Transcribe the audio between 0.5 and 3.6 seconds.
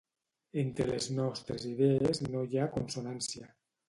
Entre les nostres idees no hi ha consonància.